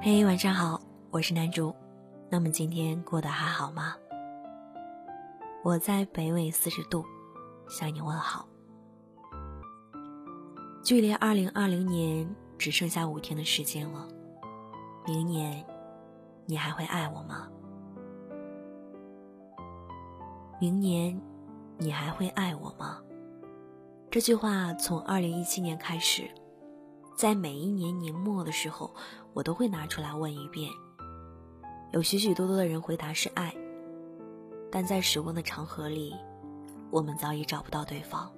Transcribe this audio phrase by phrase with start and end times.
[0.00, 0.80] 嘿，晚上好，
[1.10, 1.74] 我是男主。
[2.30, 3.96] 那么今天过得还好吗？
[5.64, 7.04] 我在北纬四十度
[7.68, 8.46] 向你问好。
[10.84, 14.06] 距离二零二零年只剩下五天的时间了，
[15.04, 15.64] 明年
[16.46, 17.48] 你还会爱我吗？
[20.60, 21.20] 明年
[21.76, 23.00] 你还会爱我吗？
[24.10, 26.28] 这句话从二零一七年开始。
[27.14, 28.94] 在每一年年末的时候，
[29.34, 30.70] 我都会拿出来问一遍。
[31.92, 33.54] 有许许多多的人回答是爱，
[34.70, 36.14] 但在时光的长河里，
[36.90, 38.32] 我们早已找不到对方。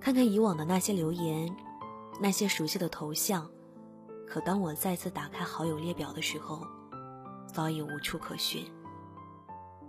[0.00, 1.54] 看看以往的那些留言，
[2.20, 3.46] 那些熟悉的头像，
[4.26, 6.64] 可当我再次打开好友列表的时候，
[7.52, 8.64] 早已无处可寻。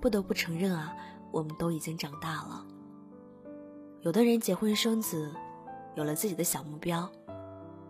[0.02, 0.94] 不得不承认啊，
[1.32, 2.66] 我们都已经长大了。
[4.02, 5.32] 有的人结婚生子。
[5.96, 7.10] 有了自己的小目标，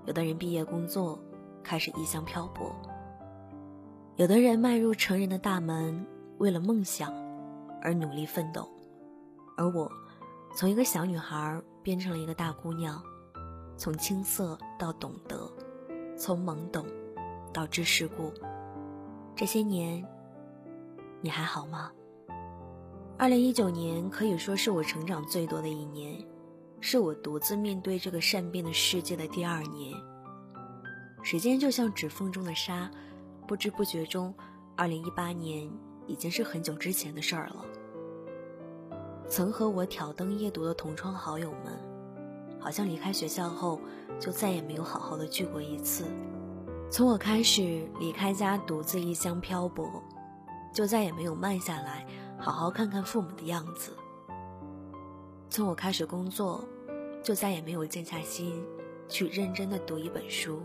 [0.05, 1.19] 有的人毕业工作，
[1.61, 2.71] 开始异乡漂泊；
[4.15, 7.13] 有的人迈入成人的大门，为了梦想
[7.81, 8.71] 而努力奋斗。
[9.57, 9.91] 而我，
[10.55, 13.03] 从一个小女孩变成了一个大姑娘，
[13.75, 15.51] 从青涩到懂得，
[16.15, 16.85] 从懵懂
[17.53, 18.31] 到知世故。
[19.35, 20.01] 这些年，
[21.19, 21.91] 你还好吗？
[23.19, 26.23] 二零一九年可以说是我成长最多的一年。
[26.79, 29.91] 是我独自面对这个善变的世界的第二年。
[31.23, 32.89] 时间就像指缝中的沙，
[33.47, 34.31] 不知不觉中，
[34.75, 35.67] 二零一八年
[36.05, 37.65] 已经是很久之前的事儿了。
[39.27, 41.73] 曾和我挑灯夜读的同窗好友们，
[42.59, 43.81] 好像离开学校后
[44.19, 46.05] 就再也没有好好的聚过一次。
[46.91, 50.03] 从我开始离开家独自异乡漂泊，
[50.71, 52.05] 就再也没有慢下来
[52.39, 53.91] 好好看看父母的样子。
[55.49, 56.63] 从我开始工作，
[57.23, 58.63] 就再也没有静下心
[59.07, 60.61] 去认真的读一本书。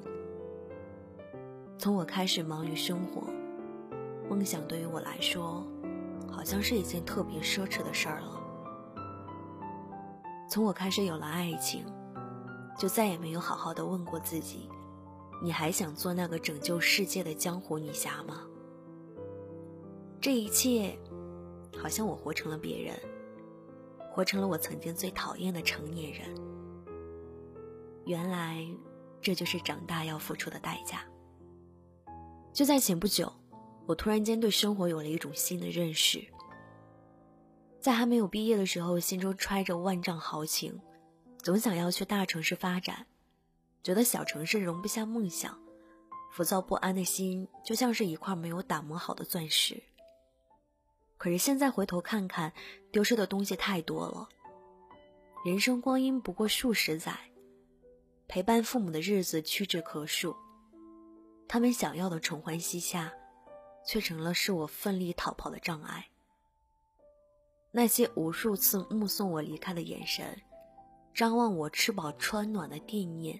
[1.79, 3.23] 从我开始忙于生活，
[4.29, 5.67] 梦想对于我来说，
[6.31, 8.41] 好像是一件特别奢侈的事儿了。
[10.49, 11.85] 从我开始有了爱情，
[12.79, 14.69] 就再也没有好好的问过自己：
[15.43, 18.43] 你还想做那个拯救世界的江湖女侠吗？
[20.21, 20.97] 这一切，
[21.81, 22.95] 好像我活成了别人。
[24.11, 26.29] 活成了我曾经最讨厌的成年人。
[28.05, 28.67] 原来，
[29.21, 31.05] 这就是长大要付出的代价。
[32.53, 33.33] 就在前不久，
[33.87, 36.23] 我突然间对生活有了一种新的认识。
[37.81, 40.79] 在还没有毕业的时候，心中揣着万丈豪情，
[41.39, 43.07] 总想要去大城市发展，
[43.83, 45.59] 觉得小城市容不下梦想，
[46.33, 49.83] 浮躁不安的心就像是一块没有打磨好的钻石。
[51.23, 52.53] 可是现在回头看看，
[52.91, 54.29] 丢失的东西太多了。
[55.45, 57.17] 人生光阴不过数十载，
[58.27, 60.35] 陪伴父母的日子屈指可数，
[61.47, 63.13] 他们想要的承欢膝下，
[63.87, 66.09] 却成了是我奋力逃跑的障碍。
[67.71, 70.37] 那些无数次目送我离开的眼神，
[71.15, 73.39] 张望我吃饱穿暖的惦念，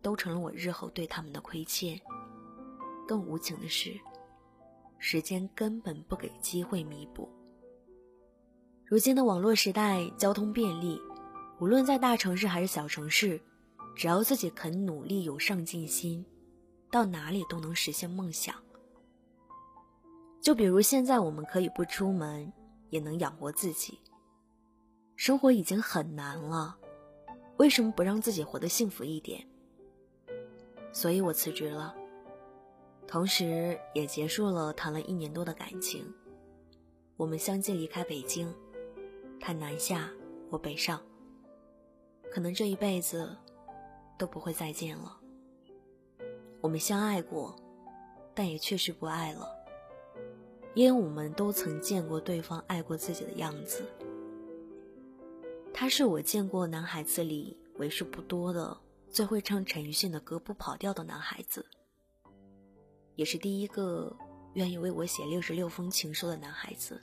[0.00, 2.00] 都成了我日后对他们的亏欠。
[3.04, 3.98] 更无情的是。
[4.98, 7.28] 时间根本不给机会弥补。
[8.84, 11.00] 如今的网络时代，交通便利，
[11.60, 13.40] 无论在大城市还是小城市，
[13.96, 16.24] 只要自己肯努力、有上进心，
[16.90, 18.54] 到哪里都能实现梦想。
[20.40, 22.52] 就比如现在，我们可以不出门，
[22.90, 23.98] 也能养活自己。
[25.16, 26.78] 生活已经很难了，
[27.56, 29.44] 为什么不让自己活得幸福一点？
[30.92, 31.94] 所以我辞职了。
[33.08, 36.12] 同时也结束了谈了一年多的感情，
[37.16, 38.52] 我们相继离开北京，
[39.40, 40.10] 他南下，
[40.50, 41.00] 我北上。
[42.30, 43.34] 可能这一辈子
[44.18, 45.16] 都不会再见了。
[46.60, 47.54] 我们相爱过，
[48.34, 49.48] 但也确实不爱了，
[50.74, 53.84] 因为我们都曾见过对方爱过自己的样子。
[55.72, 58.76] 他是我见过男孩子里为数不多的
[59.08, 61.64] 最会唱陈奕迅的歌不跑调的男孩子。
[63.16, 64.16] 也是第一个
[64.54, 67.00] 愿意为我写六十六封情书的男孩子。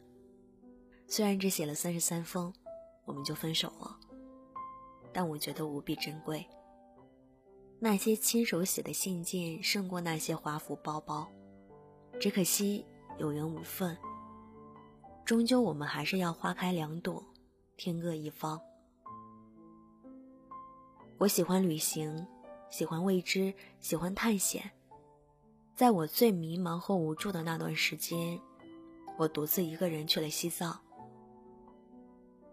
[1.07, 2.53] 虽然只写了三十三封，
[3.05, 3.99] 我们就分手了，
[5.11, 6.47] 但我觉得无比珍贵。
[7.79, 11.29] 那些亲手写的信件胜过那些华服包包，
[12.19, 12.85] 只可惜
[13.19, 13.97] 有缘无分。
[15.25, 17.23] 终究我们还是要花开两朵，
[17.75, 18.59] 天各一方。
[21.17, 22.25] 我喜欢旅行，
[22.69, 24.71] 喜欢未知，喜欢探险。
[25.75, 28.39] 在我最迷茫和无助的那段时间，
[29.17, 30.79] 我独自一个人去了西藏。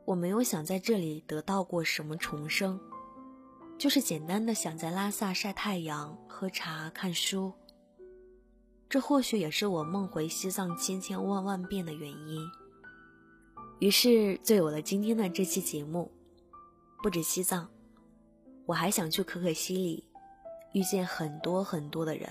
[0.07, 2.81] 我没有想在这里得到过什么重生，
[3.77, 7.53] 就是简单的想在拉萨晒太阳、喝茶、看书。
[8.89, 12.51] 这或许也是我梦回西藏千千万万遍的原因。
[13.81, 16.11] 于是就有了今天的这期节目。
[17.03, 17.69] 不止西藏，
[18.67, 20.05] 我还想去可可西里，
[20.73, 22.29] 遇见很多很多的人，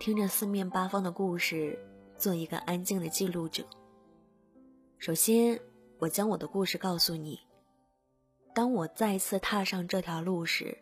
[0.00, 1.78] 听着四面八方的故事，
[2.16, 3.62] 做一个安静的记录者。
[4.96, 5.60] 首先，
[5.98, 7.38] 我将我的故事告诉你。
[8.54, 10.78] 当我再次踏上这条路时，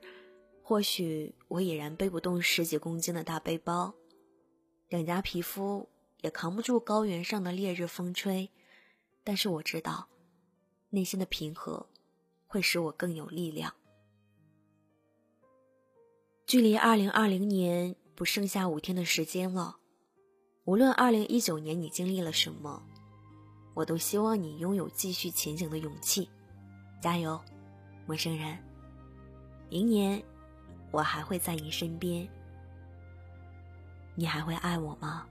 [0.62, 3.92] 或许我已然背不动十几公斤的大背包，
[4.88, 5.88] 两颊皮肤
[6.20, 8.48] 也扛不住高原上的烈日风吹，
[9.24, 10.06] 但是我知道，
[10.90, 11.88] 内心的平和。
[12.46, 13.74] 会使我更有力量。
[16.46, 19.76] 距离二零二零年不剩下五天的时间了，
[20.64, 22.82] 无论二零一九年你经历了什么，
[23.74, 26.28] 我都希望你拥有继续前行的勇气。
[27.00, 27.40] 加油，
[28.08, 28.58] 陌生人！
[29.70, 30.20] 明年
[30.90, 32.28] 我还会在你身边，
[34.16, 35.24] 你还会爱我吗？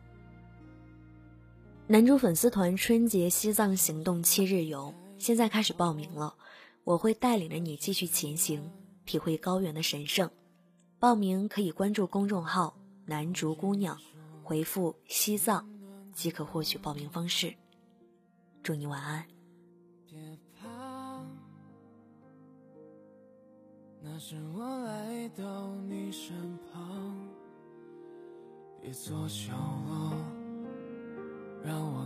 [1.87, 6.33] 男主粉丝团春节西藏行动七日游现在开始报名了。
[6.85, 8.71] 我会带领着你继续前行，
[9.05, 10.31] 体会高原的神圣。
[10.99, 13.95] 报名可以关注公众号“南竹姑娘”，
[14.43, 15.69] 回复“西藏”
[16.11, 17.53] 即可获取报名方式。
[18.63, 19.23] 祝你晚安。
[20.07, 21.23] 别怕，
[24.01, 26.33] 那是我来到你身
[26.73, 27.15] 旁。
[28.81, 29.53] 别做角
[29.87, 30.13] 落，
[31.63, 31.96] 让我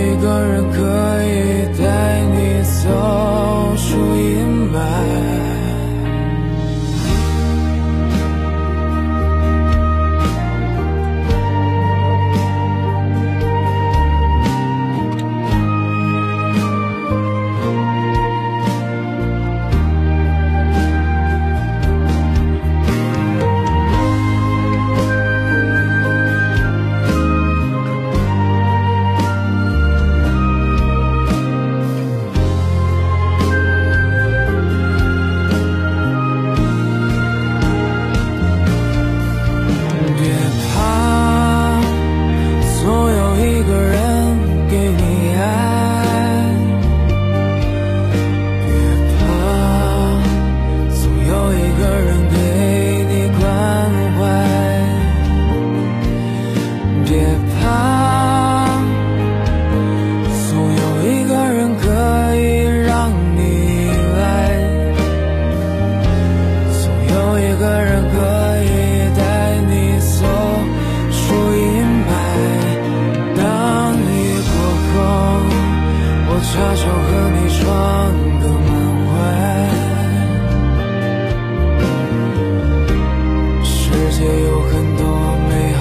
[0.00, 0.78] 一个人可
[1.24, 2.50] 以带你。
[2.82, 3.19] 走
[76.52, 77.64] 恰巧和你撞
[78.40, 78.68] 个满
[79.06, 79.10] 怀，
[83.64, 83.70] 世
[84.18, 85.00] 界有很多
[85.48, 85.80] 美好，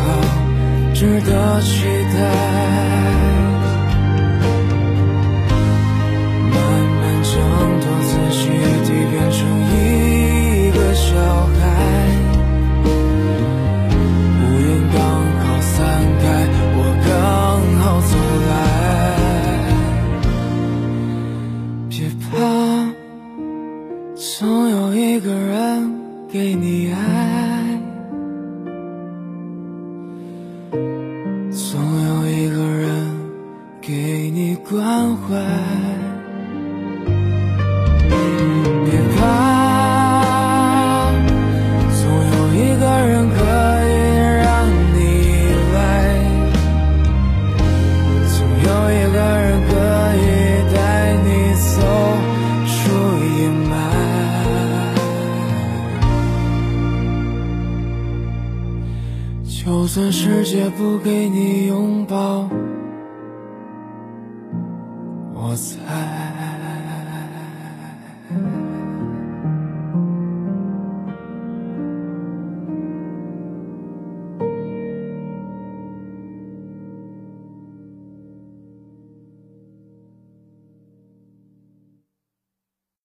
[0.94, 1.30] 值得
[1.62, 1.70] 期
[2.14, 2.59] 待。
[27.00, 27.59] 爱
[60.78, 62.48] 不给你拥抱，
[65.34, 66.69] 我在。